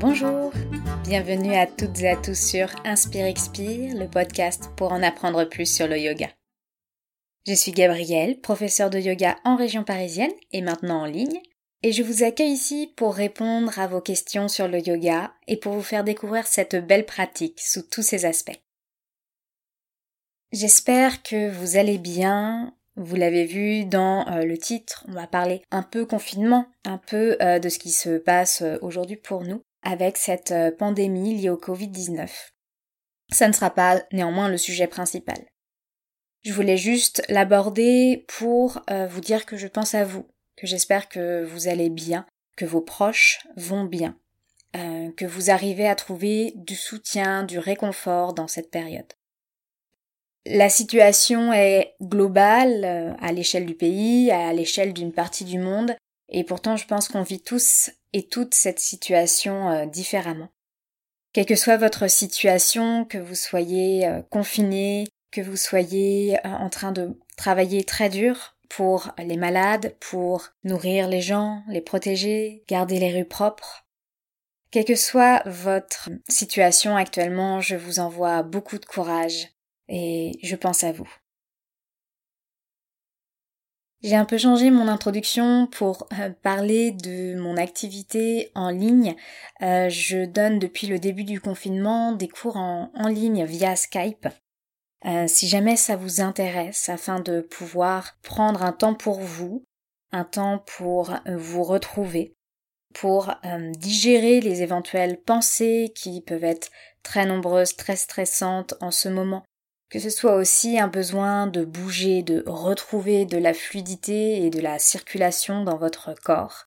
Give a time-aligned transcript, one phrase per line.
[0.00, 0.52] Bonjour,
[1.02, 5.66] bienvenue à toutes et à tous sur Inspire Expire, le podcast pour en apprendre plus
[5.66, 6.28] sur le yoga.
[7.48, 11.40] Je suis Gabrielle, professeure de yoga en région parisienne et maintenant en ligne,
[11.82, 15.72] et je vous accueille ici pour répondre à vos questions sur le yoga et pour
[15.72, 18.60] vous faire découvrir cette belle pratique sous tous ses aspects.
[20.52, 22.72] J'espère que vous allez bien.
[22.94, 27.36] Vous l'avez vu dans euh, le titre, on va parler un peu confinement, un peu
[27.42, 31.56] euh, de ce qui se passe euh, aujourd'hui pour nous avec cette pandémie liée au
[31.56, 32.28] Covid-19.
[33.30, 35.38] Ça ne sera pas néanmoins le sujet principal.
[36.42, 41.44] Je voulais juste l'aborder pour vous dire que je pense à vous, que j'espère que
[41.44, 44.18] vous allez bien, que vos proches vont bien,
[44.76, 49.10] euh, que vous arrivez à trouver du soutien, du réconfort dans cette période.
[50.44, 55.96] La situation est globale euh, à l'échelle du pays, à l'échelle d'une partie du monde,
[56.28, 60.48] et pourtant je pense qu'on vit tous et toutes cette situation euh, différemment.
[61.32, 67.20] Quelle que soit votre situation, que vous soyez confiné, que vous soyez en train de
[67.36, 73.24] travailler très dur, pour les malades, pour nourrir les gens, les protéger, garder les rues
[73.24, 73.86] propres.
[74.70, 79.48] Quelle que soit votre situation actuellement, je vous envoie beaucoup de courage
[79.88, 81.08] et je pense à vous.
[84.00, 89.16] J'ai un peu changé mon introduction pour euh, parler de mon activité en ligne.
[89.60, 94.28] Euh, je donne depuis le début du confinement des cours en, ligne via Skype.
[95.04, 99.64] Euh, si jamais ça vous intéresse, afin de pouvoir prendre un temps pour vous,
[100.12, 102.34] un temps pour vous retrouver,
[102.94, 103.34] pour
[103.76, 106.70] digérer les éventuelles pensées qui peuvent être
[107.02, 109.44] très nombreuses, très stressantes en ce moment,
[109.90, 114.60] que ce soit aussi un besoin de bouger, de retrouver de la fluidité et de
[114.60, 116.66] la circulation dans votre corps.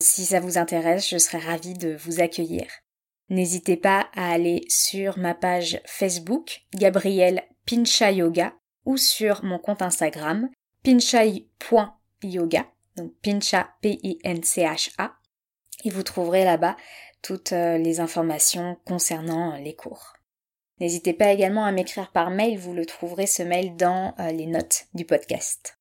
[0.00, 2.66] Si ça vous intéresse, je serais ravie de vous accueillir.
[3.28, 8.52] N'hésitez pas à aller sur ma page Facebook, Gabrielle Pincha Yoga,
[8.84, 10.48] ou sur mon compte Instagram,
[10.82, 12.66] pinchai.yoga,
[12.96, 15.14] donc pincha, P-I-N-C-H-A,
[15.84, 16.76] et vous trouverez là-bas
[17.22, 20.14] toutes euh, les informations concernant euh, les cours.
[20.80, 24.46] N'hésitez pas également à m'écrire par mail, vous le trouverez ce mail dans euh, les
[24.46, 25.78] notes du podcast.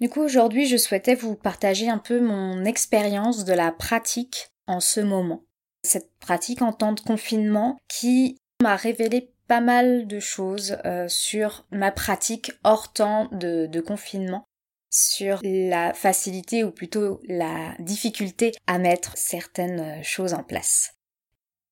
[0.00, 4.80] Du coup, aujourd'hui, je souhaitais vous partager un peu mon expérience de la pratique en
[4.80, 5.44] ce moment.
[5.82, 11.66] Cette pratique en temps de confinement qui m'a révélé pas mal de choses euh, sur
[11.70, 14.44] ma pratique hors temps de, de confinement
[14.90, 20.99] sur la facilité ou plutôt la difficulté à mettre certaines choses en place.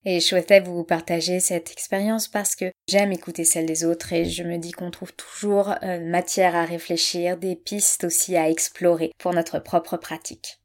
[0.05, 4.25] Et je souhaitais vous partager cette expérience parce que j'aime écouter celle des autres et
[4.25, 9.13] je me dis qu'on trouve toujours euh, matière à réfléchir, des pistes aussi à explorer
[9.19, 10.61] pour notre propre pratique.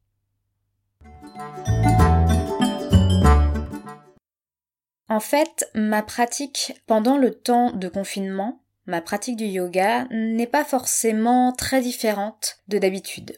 [5.09, 10.63] En fait, ma pratique pendant le temps de confinement, ma pratique du yoga n'est pas
[10.63, 13.37] forcément très différente de d'habitude.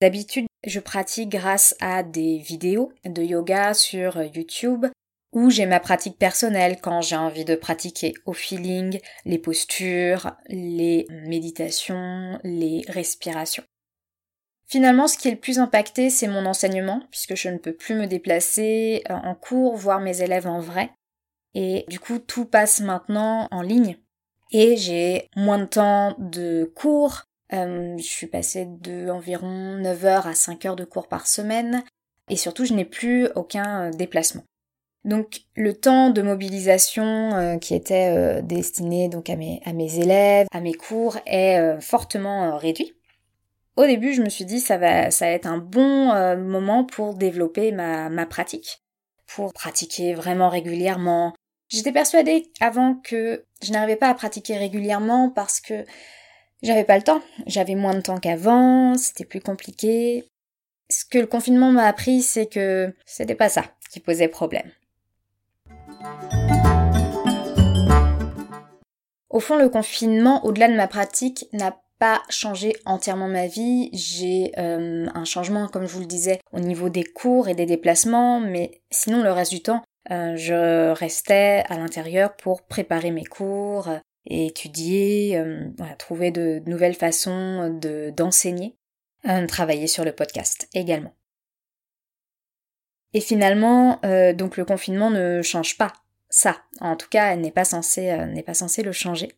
[0.00, 4.86] D'habitude, je pratique grâce à des vidéos de yoga sur YouTube
[5.32, 11.06] ou j'ai ma pratique personnelle quand j'ai envie de pratiquer au feeling les postures, les
[11.10, 13.64] méditations, les respirations.
[14.66, 17.94] Finalement, ce qui est le plus impacté, c'est mon enseignement, puisque je ne peux plus
[17.94, 20.90] me déplacer euh, en cours, voir mes élèves en vrai.
[21.54, 23.96] Et du coup, tout passe maintenant en ligne.
[24.50, 27.22] Et j'ai moins de temps de cours.
[27.52, 31.84] Euh, je suis passée de environ 9 heures à 5 heures de cours par semaine.
[32.28, 34.42] Et surtout, je n'ai plus aucun euh, déplacement.
[35.04, 39.60] Donc le temps de mobilisation qui était destiné donc à mes,
[40.00, 42.96] élèves, à mes cours est fortement réduit.
[43.76, 46.84] Au début, je me suis dit ça va, ça va être un bon euh, moment
[46.84, 48.82] pour développer ma pratique,
[49.26, 51.34] pour pratiquer vraiment régulièrement.
[51.68, 55.84] J'étais persuadée avant que je n'arrivais pas à pratiquer régulièrement parce que
[56.62, 57.22] j'avais pas le temps.
[57.46, 60.24] J'avais moins de temps qu'avant, c'était plus compliqué.
[60.90, 64.70] Ce que le confinement m'a appris, c'est que c'était pas ça qui posait problème.
[69.30, 73.90] Au fond, le confinement, au-delà de ma pratique, n'a pas changé entièrement ma vie.
[73.92, 77.66] J'ai euh, un changement, comme je vous le disais, au niveau des cours et des
[77.66, 83.24] déplacements, mais sinon le reste du temps, euh, je restais à l'intérieur pour préparer mes
[83.24, 83.88] cours
[84.26, 85.68] étudier, euh,
[85.98, 88.76] trouver de, nouvelles façons de d'enseigner,
[89.48, 91.14] travailler sur le podcast également.
[93.12, 94.00] Et finalement,
[94.34, 95.92] donc le confinement ne change pas
[96.28, 96.58] ça.
[96.80, 99.32] En tout cas, elle n'est pas censée, n'est pas censée le changer.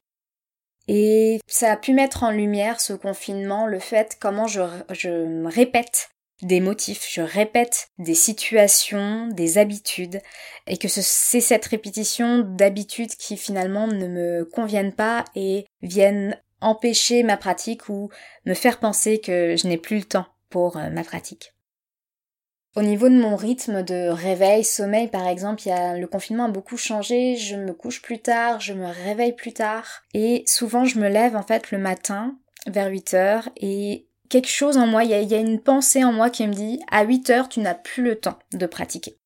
[0.88, 6.10] Et ça a pu mettre en lumière ce confinement, le fait comment je, je répète
[6.42, 10.20] des motifs, je répète des situations, des habitudes,
[10.66, 17.22] et que c'est cette répétition d'habitudes qui finalement ne me conviennent pas et viennent empêcher
[17.22, 18.10] ma pratique ou
[18.44, 21.54] me faire penser que je n'ai plus le temps pour euh, ma pratique.
[22.76, 26.44] Au niveau de mon rythme de réveil, sommeil par exemple, il y a, le confinement
[26.44, 30.02] a beaucoup changé, je me couche plus tard, je me réveille plus tard.
[30.14, 32.36] Et souvent je me lève en fait le matin
[32.66, 33.48] vers 8 heures.
[33.56, 36.80] Et quelque chose en moi, il y, a, une pensée en moi qui me dit
[36.90, 39.18] à 8 heures tu n'as plus le temps de pratiquer.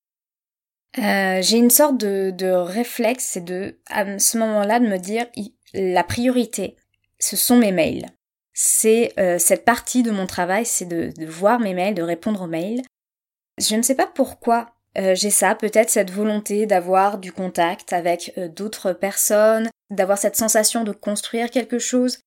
[0.99, 5.27] Euh, j'ai une sorte de, réflexe, c'est de à ce moment-là de me dire
[5.75, 6.77] la priorité,
[7.19, 8.07] ce sont mes mails.
[8.53, 12.43] C'est euh, cette partie de mon travail, c'est de, de, voir mes mails, de répondre
[12.43, 12.83] aux mails.
[13.59, 18.39] Je ne sais pas pourquoi euh, j'ai ça, peut-être cette volonté d'avoir du contact avec
[18.55, 22.19] d'autres personnes, d'avoir cette sensation de construire quelque chose.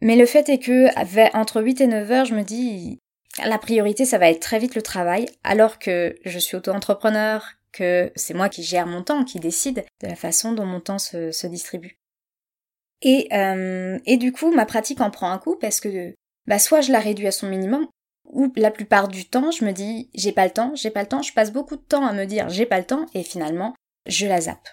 [0.00, 0.88] Mais le fait est que
[1.36, 2.98] entre 8 et 9 heures, je me dis
[3.44, 8.12] la priorité ça va être très vite le travail alors que je suis auto-entrepreneur, que
[8.16, 11.46] c'est moi qui gère mon temps, qui décide de la façon dont mon temps se,
[11.46, 11.98] distribue.
[13.02, 16.14] Et, euh, et du coup, ma pratique en prend un coup parce que
[16.46, 17.86] bah, soit je la réduis à son minimum,
[18.24, 21.08] ou la plupart du temps, je me dis j'ai pas le temps, j'ai pas le
[21.08, 23.74] temps, je passe beaucoup de temps à me dire j'ai pas le temps, et finalement,
[24.06, 24.68] je la zappe.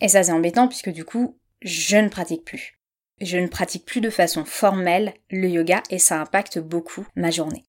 [0.00, 2.77] Et ça c'est embêtant puisque du coup, je ne pratique plus.
[3.20, 7.64] Je ne pratique plus de façon formelle le yoga et ça impacte beaucoup ma journée.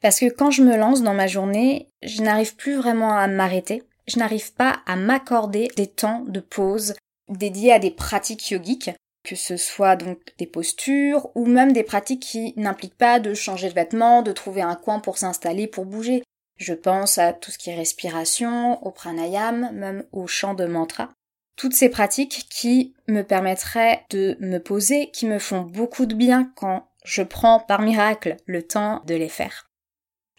[0.00, 3.82] Parce que quand je me lance dans ma journée, je n'arrive plus vraiment à m'arrêter,
[4.06, 6.94] je n'arrive pas à m'accorder des temps de pause
[7.28, 8.90] dédiés à des pratiques yogiques,
[9.24, 13.68] que ce soit donc des postures ou même des pratiques qui n'impliquent pas de changer
[13.68, 16.22] de vêtements, de trouver un coin pour s'installer, pour bouger.
[16.58, 21.10] Je pense à tout ce qui est respiration, au pranayam, même au chant de mantra
[21.56, 26.52] toutes ces pratiques qui me permettraient de me poser, qui me font beaucoup de bien
[26.56, 29.70] quand je prends par miracle le temps de les faire.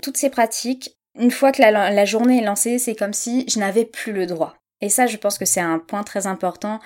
[0.01, 3.85] Toutes ces pratiques, une fois que la, journée est lancée, c'est comme si je n'avais
[3.85, 4.55] plus le droit.
[4.81, 6.79] Et ça, je pense que c'est un point très important.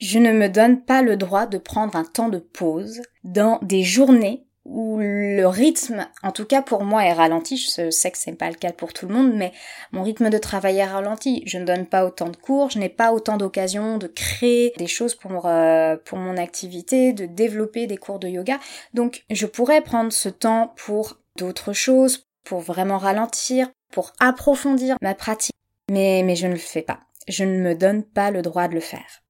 [0.00, 3.82] Je ne me donne pas le droit de prendre un temps de pause dans des
[3.82, 7.56] journées où le rythme, en tout cas pour moi, est ralenti.
[7.56, 9.52] Je sais que c'est pas le cas pour tout le monde, mais
[9.92, 11.42] mon rythme de travail est ralenti.
[11.46, 14.86] Je ne donne pas autant de cours, je n'ai pas autant d'occasions de créer des
[14.86, 18.58] choses pour, euh, pour mon activité, de développer des cours de yoga.
[18.92, 25.14] Donc, je pourrais prendre ce temps pour d'autres choses, pour vraiment ralentir, pour approfondir ma
[25.14, 25.54] pratique.
[25.90, 27.00] Mais, mais je ne le fais pas.
[27.26, 29.22] Je ne me donne pas le droit de le faire.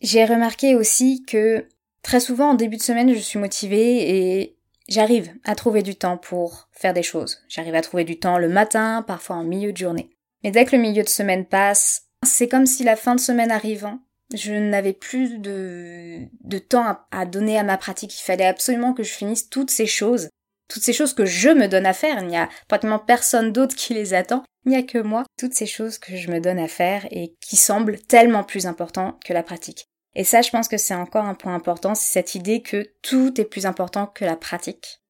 [0.00, 1.68] J'ai remarqué aussi que
[2.02, 4.56] Très souvent, en début de semaine, je suis motivée et
[4.88, 7.42] j'arrive à trouver du temps pour faire des choses.
[7.48, 10.10] J'arrive à trouver du temps le matin, parfois en milieu de journée.
[10.42, 13.50] Mais dès que le milieu de semaine passe, c'est comme si la fin de semaine
[13.50, 14.00] arrivant,
[14.34, 18.18] je n'avais plus de, de temps à, donner à ma pratique.
[18.18, 20.28] Il fallait absolument que je finisse toutes ces choses.
[20.68, 22.18] Toutes ces choses que je me donne à faire.
[22.20, 24.42] Il n'y a pratiquement personne d'autre qui les attend.
[24.64, 25.24] Il n'y a que moi.
[25.38, 29.22] Toutes ces choses que je me donne à faire et qui semblent tellement plus importantes
[29.22, 29.86] que la pratique.
[30.14, 33.40] Et ça, je pense que c'est encore un point important, c'est cette idée que tout
[33.40, 35.00] est plus important que la pratique.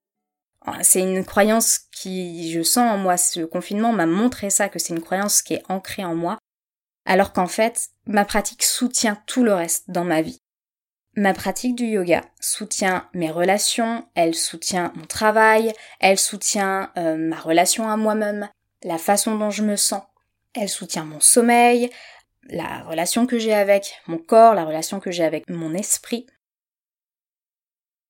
[0.65, 4.79] Ah, c'est une croyance qui, je sens en moi, ce confinement m'a montré ça, que
[4.79, 6.39] c'est une croyance qui est ancrée en moi,
[7.05, 10.39] alors qu'en fait, ma pratique soutient tout le reste dans ma vie.
[11.17, 17.39] Ma pratique du yoga soutient mes relations, elle soutient mon travail, elle soutient euh, ma
[17.39, 18.49] relation à moi-même,
[18.83, 20.03] la façon dont je me sens,
[20.55, 21.91] elle soutient mon sommeil,
[22.49, 26.27] la relation que j'ai avec mon corps, la relation que j'ai avec mon esprit.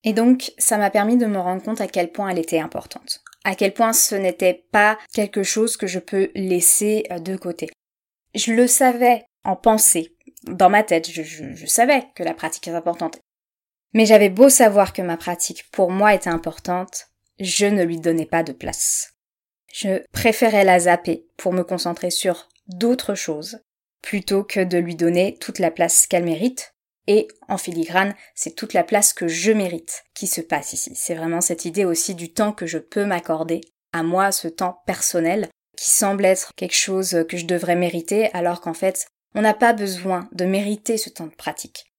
[0.04, 3.22] Et donc, ça m'a permis de me rendre compte à quel point elle était importante.
[3.44, 7.70] À quel point ce n'était pas quelque chose que je peux laisser euh, de côté.
[8.34, 12.74] Je le savais en pensée, dans ma tête, je, je savais que la pratique est
[12.74, 13.18] importante.
[13.92, 17.08] Mais j'avais beau savoir que ma pratique pour moi était importante,
[17.38, 19.14] je ne lui donnais pas de place.
[19.72, 23.60] Je préférais la zapper pour me concentrer sur d'autres choses
[24.02, 26.74] plutôt que de lui donner toute la place qu'elle mérite.
[27.06, 30.92] Et en filigrane, c'est toute la place que je mérite qui se passe ici.
[30.94, 33.60] C'est vraiment cette idée aussi du temps que je peux m'accorder
[33.92, 38.60] à moi, ce temps personnel, qui semble être quelque chose que je devrais mériter, alors
[38.60, 41.92] qu'en fait, on n'a pas besoin de mériter ce temps de pratique.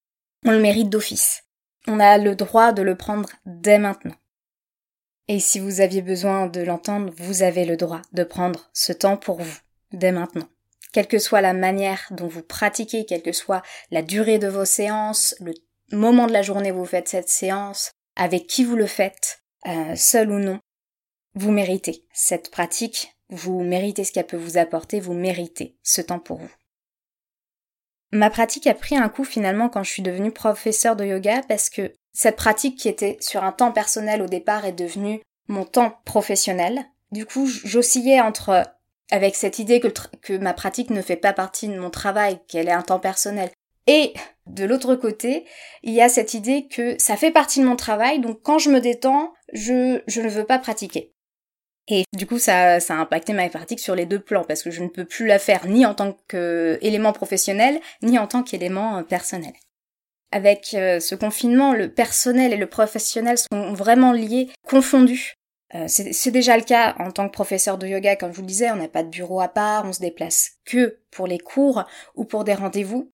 [0.46, 1.44] On le mérite d'office.
[1.88, 4.16] On a le droit de le prendre dès maintenant.
[5.28, 9.18] Et si vous aviez besoin de l'entendre, vous avez le droit de prendre ce temps
[9.18, 9.58] pour vous,
[9.92, 10.48] dès maintenant
[10.94, 14.64] quelle que soit la manière dont vous pratiquez, quelle que soit la durée de vos
[14.64, 15.54] séances, le
[15.92, 19.96] moment de la journée où vous faites cette séance, avec qui vous le faites, euh,
[19.96, 20.60] seul ou non,
[21.36, 26.20] vous méritez cette pratique, vous méritez ce qu'elle peut vous apporter, vous méritez ce temps
[26.20, 26.52] pour vous.
[28.12, 31.72] Ma pratique a pris un coup finalement quand je suis devenue professeur de yoga parce
[31.72, 36.00] que cette pratique qui était sur un temps personnel au départ est devenue mon temps
[36.06, 36.86] professionnel.
[37.12, 38.68] Du coup, j'oscillais entre
[39.12, 42.74] avec cette idée que, ma pratique ne fait pas partie de mon travail, qu'elle est
[42.74, 43.50] un temps personnel.
[43.86, 44.14] Et
[44.48, 45.46] de l'autre côté,
[45.84, 48.70] il y a cette idée que ça fait partie de mon travail, donc quand je
[48.70, 51.14] me détends, je, ne veux pas pratiquer.
[51.90, 54.72] Et du coup, ça, ça a impacté ma pratique sur les deux plans, parce que
[54.72, 58.98] je ne peux plus la faire ni en tant qu'élément professionnel, ni en tant qu'élément
[58.98, 59.54] euh, personnel.
[60.32, 65.36] Avec euh, ce confinement, le personnel et le professionnel sont vraiment liés, confondus.
[65.76, 68.48] Euh, c'est déjà le cas en tant que professeur de yoga, comme je vous le
[68.48, 71.84] disais, on n'a pas de bureau à part, on se déplace que pour les cours
[72.16, 73.12] ou pour des rendez-vous.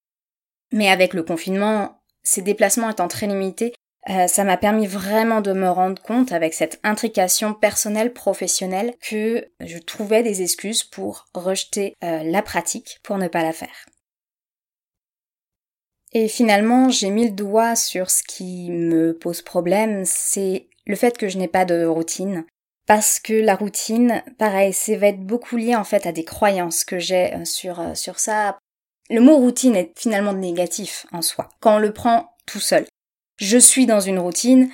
[0.71, 3.73] Mais avec le confinement, ces déplacements étant très limités,
[4.09, 9.47] euh, ça m'a permis vraiment de me rendre compte avec cette intrication personnelle professionnelle que
[9.59, 13.85] je trouvais des excuses pour rejeter euh, la pratique, pour ne pas la faire.
[16.11, 21.17] Et finalement, j'ai mis le doigt sur ce qui me pose problème, c'est le fait
[21.17, 22.45] que je n'ai pas de routine.
[22.87, 26.83] Parce que la routine, pareil, c'est va être beaucoup lié en fait à des croyances
[26.83, 28.57] que j'ai euh, sur, euh, sur ça.
[29.11, 32.85] Le mot routine est finalement négatif en soi, quand on le prend tout seul.
[33.37, 34.71] Je suis dans une routine,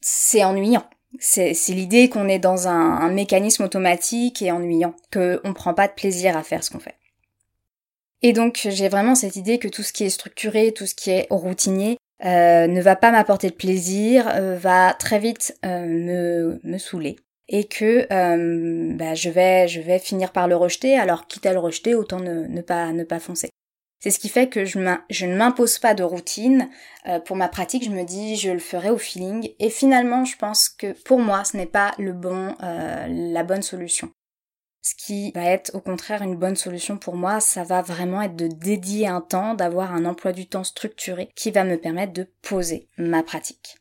[0.00, 0.84] c'est ennuyant.
[1.20, 5.86] C'est l'idée qu'on est dans un, un, mécanisme automatique et ennuyant, qu'on ne prend pas
[5.86, 6.96] de plaisir à faire ce qu'on fait.
[8.22, 11.10] Et donc j'ai vraiment cette idée que tout ce qui est structuré, tout ce qui
[11.10, 16.60] est routinier, euh, ne va pas m'apporter de plaisir, euh, va très vite euh, me,
[16.62, 17.16] me saouler
[17.48, 18.06] et que
[18.94, 20.96] bah, je vais je vais finir par le rejeter.
[20.96, 23.50] Alors quitte à le rejeter, autant ne, ne pas ne pas foncer.
[24.00, 26.70] C'est ce qui fait que je, ne m'impose pas de routine
[27.26, 27.84] pour ma pratique.
[27.84, 31.44] Je me dis je le ferai au feeling et finalement je pense que pour moi
[31.44, 34.10] ce n'est pas le bon la bonne solution.
[34.84, 38.34] Ce qui va être au contraire une bonne solution pour moi, ça va vraiment être
[38.34, 42.26] de dédier un temps, d'avoir un emploi du temps structuré qui va me permettre de
[42.42, 43.76] poser ma pratique.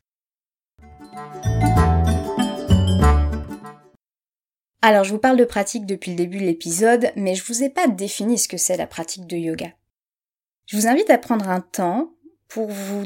[4.84, 7.70] Alors je vous parle de pratique depuis le début de l'épisode, mais je vous ai
[7.72, 9.72] pas défini ce que c'est la pratique de yoga.
[10.68, 12.12] Je vous invite à prendre un temps
[12.48, 13.06] pour vous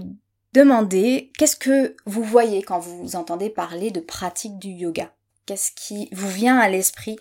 [0.52, 5.14] demander qu'est-ce que vous voyez quand vous entendez parler de pratique du yoga.
[5.46, 7.18] Qu'est-ce qui vous vient à l'esprit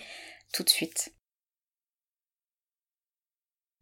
[0.54, 1.12] tout de suite.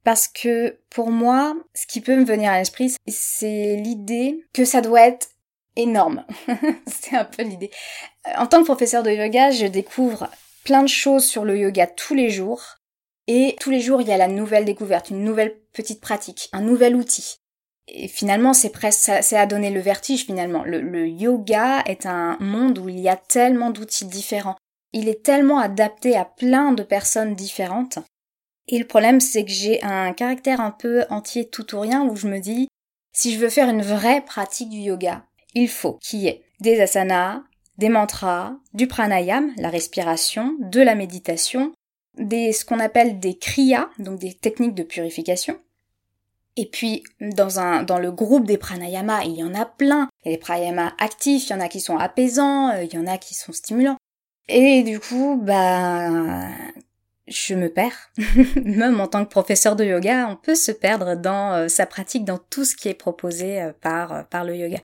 [0.05, 4.81] Parce que pour moi, ce qui peut me venir à l'esprit, c'est l'idée que ça
[4.81, 5.29] doit être
[5.77, 6.25] énorme.
[6.87, 7.71] c'est un peu l'idée.
[8.37, 10.29] En tant que professeur de yoga, je découvre
[10.65, 12.79] plein de choses sur le yoga tous les jours.
[13.29, 16.63] Et tous les jours, il y a la nouvelle découverte, une nouvelle petite pratique, un
[16.63, 17.37] nouvel outil.
[17.87, 20.65] Et finalement, c'est presque, c'est à donner le vertige finalement.
[20.65, 24.57] le yoga est un monde où il y a tellement d'outils différents,
[24.93, 27.99] il est tellement adapté à plein de personnes différentes.
[28.69, 32.17] Et le problème, c'est que j'ai un caractère un peu entier tout ou rien où
[32.17, 32.69] je me dis,
[33.13, 36.81] si je veux faire une vraie pratique du yoga, il faut qu'il y ait des
[36.81, 37.43] asanas,
[37.79, 41.73] des mantras, du pranayam, la respiration, de la méditation,
[42.17, 45.59] des, ce qu'on appelle des kriyas, donc des techniques de purification.
[46.57, 50.09] Et puis, dans un, dans le groupe des pranayamas, il y en a plein.
[50.23, 52.93] Il y a des pranayamas actifs, il y en a qui sont apaisants, euh, il
[52.93, 53.97] y en a qui sont stimulants.
[54.55, 56.47] Et du coup, bah,
[57.27, 58.11] je me perds.
[58.65, 62.27] Même en tant que professeur de yoga, on peut se perdre dans euh, sa pratique,
[62.27, 64.79] dans tout ce qui est proposé euh, par, euh, par le yoga.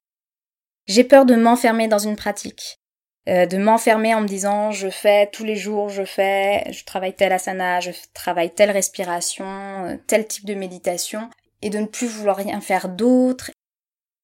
[0.86, 2.78] J'ai peur de m'enfermer dans une pratique,
[3.26, 7.30] de m'enfermer en me disant je fais tous les jours, je fais, je travaille tel
[7.30, 11.28] asana, je travaille telle respiration, tel type de méditation,
[11.60, 13.50] et de ne plus vouloir rien faire d'autre.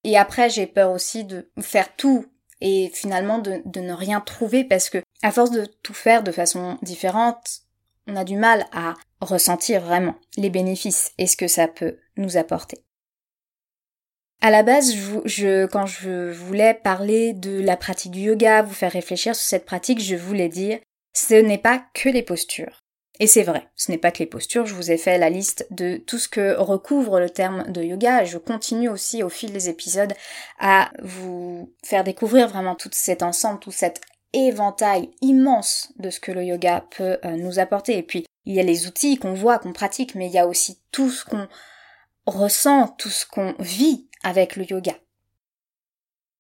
[0.05, 2.25] Et après, j'ai peur aussi de faire tout
[2.65, 6.79] et finalement de, ne rien trouver parce que à force de tout faire de façon
[6.83, 7.61] différente,
[8.09, 12.39] on a du mal à ressentir vraiment les bénéfices et ce que ça peut nous
[12.39, 12.79] apporter.
[14.41, 14.95] À la base,
[15.71, 20.03] quand je voulais parler de la pratique du yoga, vous faire réfléchir sur cette pratique,
[20.03, 20.79] je voulais dire,
[21.15, 22.84] ce n'est pas que les postures.
[23.21, 25.69] Et c'est vrai, ce n'est pas que les postures, je vous ai fait la liste
[25.71, 29.53] de tout ce que recouvre le terme de yoga et je continue aussi au fil
[29.53, 30.13] des épisodes
[30.59, 34.01] à vous faire découvrir vraiment tout cet ensemble, tout cet
[34.33, 37.97] éventail immense de ce que le yoga peut euh, nous apporter.
[37.97, 40.49] Et puis, il y a les outils qu'on voit, qu'on pratique, mais il y a
[40.49, 41.47] aussi tout ce qu'on
[42.27, 44.95] ressent, tout ce qu'on vit avec le yoga.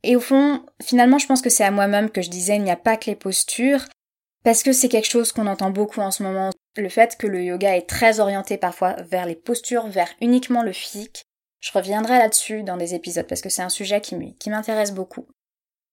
[0.02, 2.70] Et au fond, finalement, je pense que c'est à moi-même que je disais, il n'y
[2.70, 3.84] a pas que les postures,
[4.42, 6.50] parce que c'est quelque chose qu'on entend beaucoup en ce moment.
[6.76, 10.72] Le fait que le yoga est très orienté parfois vers les postures, vers uniquement le
[10.72, 11.24] physique.
[11.60, 15.26] Je reviendrai là-dessus dans des épisodes parce que c'est un sujet qui m'intéresse beaucoup.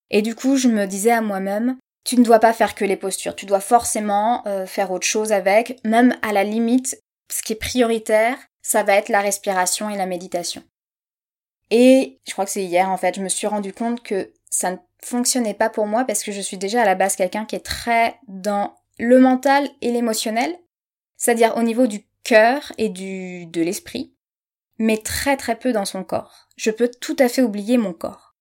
[0.09, 2.97] Et du coup, je me disais à moi-même, tu ne dois pas faire que les
[2.97, 6.99] postures, tu dois forcément euh, faire autre chose avec, même à la limite,
[7.31, 10.63] ce qui est prioritaire, ça va être la respiration et la méditation.
[11.69, 14.71] Et je crois que c'est hier en fait, je me suis rendu compte que ça
[14.71, 17.55] ne fonctionnait pas pour moi parce que je suis déjà à la base quelqu'un qui
[17.55, 20.53] est très dans le mental et l'émotionnel,
[21.21, 24.15] c'est-à-dire au niveau du cœur et du de l'esprit,
[24.79, 26.49] mais très très peu dans son corps.
[26.57, 28.33] Je peux tout à fait oublier mon corps.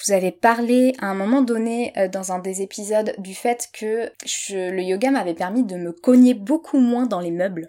[0.00, 4.12] Vous avez parlé à un moment donné euh, dans un des épisodes du fait que
[4.50, 7.66] le yoga m'avait permis de me cogner beaucoup moins dans les meubles.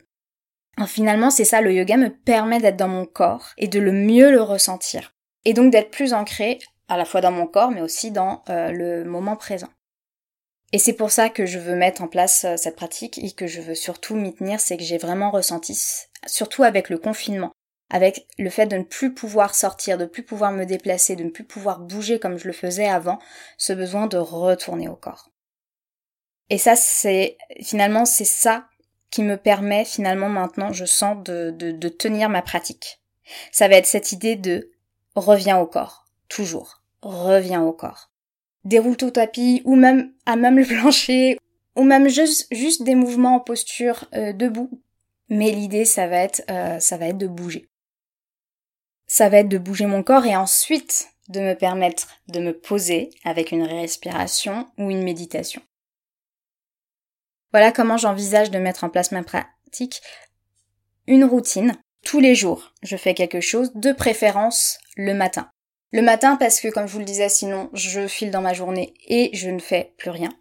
[0.86, 4.30] finalement, c'est ça, le yoga me permet d'être dans mon corps et de le mieux
[4.30, 5.16] le ressentir.
[5.44, 8.72] Et donc d'être plus ancré à la fois dans mon corps mais aussi dans euh,
[8.72, 9.70] le moment présent.
[10.74, 13.48] Et c'est pour ça que je veux mettre en place euh, cette pratique et que
[13.48, 15.78] je veux surtout m'y tenir, c'est que j'ai vraiment ressenti,
[16.26, 17.52] surtout avec le confinement,
[17.90, 21.24] avec le fait de ne plus pouvoir sortir, de ne plus pouvoir me déplacer, de
[21.24, 23.20] ne plus pouvoir bouger comme je le faisais avant,
[23.58, 25.30] ce besoin de retourner au corps.
[26.50, 28.68] Et ça, c'est finalement c'est ça
[29.10, 33.02] qui me permet finalement maintenant, je sens de, de, de tenir ma pratique.
[33.52, 34.72] Ça va être cette idée de
[35.16, 38.11] reviens au corps, toujours, reviens au corps.
[38.64, 41.38] Déroule ton tapis ou même à même le plancher
[41.76, 44.70] ou même juste, juste des mouvements en posture euh, debout.
[45.30, 47.72] Mais l'idée, ça va être, euh, ça va être de bouger
[49.12, 53.10] ça va être de bouger mon corps et ensuite de me permettre de me poser
[53.26, 55.62] avec une respiration ou une méditation.
[57.52, 60.02] Voilà comment j'envisage de mettre en place ma pratique.
[61.08, 61.76] Une routine.
[62.06, 65.52] Tous les jours, je fais quelque chose, de préférence le matin.
[65.92, 68.94] Le matin parce que, comme je vous le disais, sinon je file dans ma journée
[69.08, 70.34] et je ne fais plus rien.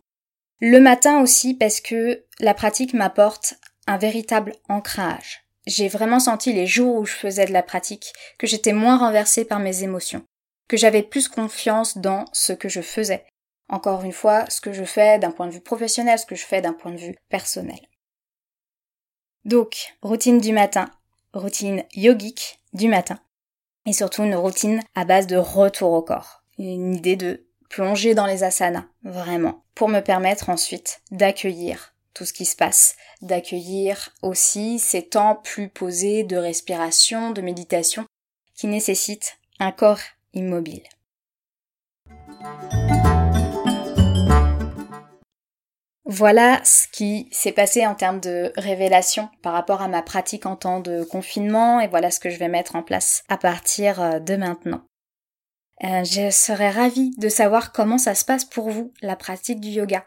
[0.60, 3.54] Le matin aussi parce que la pratique m'apporte
[3.86, 8.46] un véritable ancrage j'ai vraiment senti les jours où je faisais de la pratique que
[8.46, 10.24] j'étais moins renversée par mes émotions,
[10.68, 13.24] que j'avais plus confiance dans ce que je faisais.
[13.68, 16.44] Encore une fois, ce que je fais d'un point de vue professionnel, ce que je
[16.44, 17.80] fais d'un point de vue personnel.
[19.44, 20.90] Donc, routine du matin,
[21.32, 23.18] routine yogique du matin,
[23.86, 26.42] et surtout une routine à base de retour au corps.
[26.58, 32.32] Une idée de plonger dans les asanas, vraiment, pour me permettre ensuite d'accueillir tout ce
[32.32, 38.04] qui se passe, d'accueillir aussi ces temps plus posés de respiration, de méditation,
[38.54, 40.00] qui nécessitent un corps
[40.34, 40.82] immobile.
[46.12, 50.56] Voilà ce qui s'est passé en termes de révélation par rapport à ma pratique en
[50.56, 54.18] temps de confinement et voilà ce que je vais mettre en place à partir euh,
[54.18, 54.82] de maintenant.
[55.84, 59.68] Euh, je serais ravie de savoir comment ça se passe pour vous, la pratique du
[59.68, 60.04] yoga.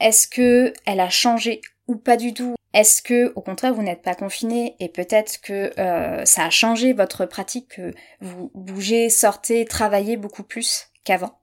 [0.00, 2.56] Est-ce que elle a changé ou pas du tout?
[2.74, 6.92] Est-ce que au contraire vous n'êtes pas confiné et peut-être que euh, ça a changé
[6.92, 11.38] votre pratique, que vous bougez, sortez, travaillez beaucoup plus qu'avant?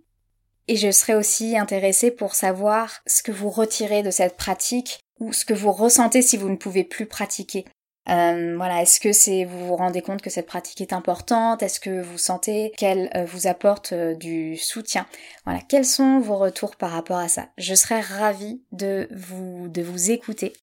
[0.67, 5.33] Et je serais aussi intéressée pour savoir ce que vous retirez de cette pratique ou
[5.33, 7.65] ce que vous ressentez si vous ne pouvez plus pratiquer.
[8.09, 11.63] Euh, voilà, est-ce que c'est vous vous rendez compte que cette pratique est importante?
[11.63, 15.05] Est-ce que vous sentez qu'elle euh, vous apporte euh, du soutien?
[15.45, 17.47] Voilà, quels sont vos retours par rapport à ça?
[17.57, 20.53] Je serais ravie de vous de vous écouter.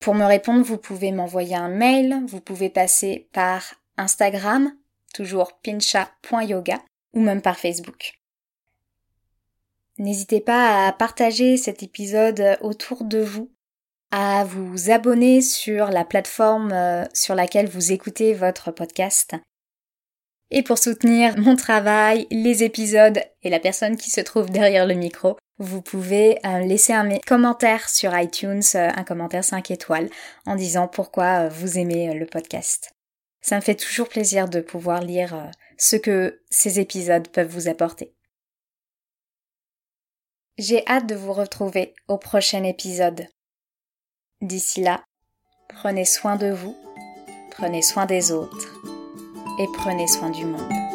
[0.00, 4.72] Pour me répondre, vous pouvez m'envoyer un mail, vous pouvez passer par Instagram,
[5.14, 6.80] toujours pincha.yoga
[7.14, 8.17] ou même par Facebook.
[9.98, 13.50] N'hésitez pas à partager cet épisode autour de vous
[14.10, 19.34] à vous abonner sur la plateforme euh, sur laquelle vous écoutez votre podcast.
[20.50, 24.94] Et pour soutenir mon travail, les épisodes et la personne qui se trouve derrière le
[24.94, 30.08] micro, vous pouvez euh, laisser un commentaire sur iTunes, euh, un commentaire 5 étoiles,
[30.46, 32.92] en disant pourquoi vous aimez le podcast.
[33.42, 38.12] Ça me fait toujours plaisir de pouvoir lire ce que ces épisodes peuvent vous apporter.
[40.58, 43.28] J'ai hâte de vous retrouver au prochain épisode.
[44.40, 45.04] D'ici là,
[45.68, 46.76] prenez soin de vous,
[47.52, 48.74] prenez soin des autres
[49.60, 50.87] et prenez soin du monde.